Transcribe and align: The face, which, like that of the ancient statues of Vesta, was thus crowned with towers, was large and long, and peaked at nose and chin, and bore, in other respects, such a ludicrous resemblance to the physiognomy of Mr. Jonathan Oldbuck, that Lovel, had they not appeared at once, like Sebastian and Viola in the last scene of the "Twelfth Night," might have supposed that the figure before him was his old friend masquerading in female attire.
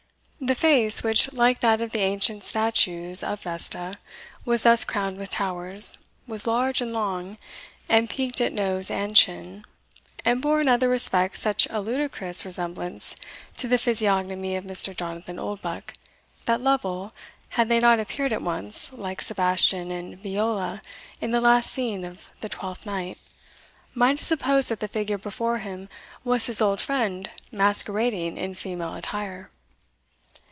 The 0.43 0.55
face, 0.55 1.03
which, 1.03 1.31
like 1.33 1.59
that 1.59 1.81
of 1.81 1.91
the 1.91 1.99
ancient 1.99 2.43
statues 2.43 3.21
of 3.23 3.41
Vesta, 3.41 3.93
was 4.43 4.63
thus 4.63 4.83
crowned 4.83 5.19
with 5.19 5.29
towers, 5.29 5.99
was 6.25 6.47
large 6.47 6.81
and 6.81 6.91
long, 6.91 7.37
and 7.87 8.09
peaked 8.09 8.41
at 8.41 8.51
nose 8.51 8.89
and 8.89 9.15
chin, 9.15 9.65
and 10.25 10.41
bore, 10.41 10.59
in 10.59 10.67
other 10.67 10.89
respects, 10.89 11.41
such 11.41 11.67
a 11.69 11.79
ludicrous 11.79 12.43
resemblance 12.43 13.15
to 13.57 13.67
the 13.67 13.77
physiognomy 13.77 14.55
of 14.55 14.65
Mr. 14.65 14.97
Jonathan 14.97 15.37
Oldbuck, 15.37 15.93
that 16.45 16.59
Lovel, 16.59 17.13
had 17.49 17.69
they 17.69 17.79
not 17.79 17.99
appeared 17.99 18.33
at 18.33 18.41
once, 18.41 18.91
like 18.93 19.21
Sebastian 19.21 19.91
and 19.91 20.17
Viola 20.17 20.81
in 21.21 21.29
the 21.29 21.39
last 21.39 21.71
scene 21.71 22.03
of 22.03 22.31
the 22.41 22.49
"Twelfth 22.49 22.87
Night," 22.87 23.19
might 23.93 24.17
have 24.17 24.21
supposed 24.21 24.69
that 24.69 24.79
the 24.79 24.87
figure 24.87 25.19
before 25.19 25.59
him 25.59 25.87
was 26.23 26.47
his 26.47 26.63
old 26.63 26.81
friend 26.81 27.29
masquerading 27.51 28.37
in 28.39 28.55
female 28.55 28.95
attire. 28.95 29.51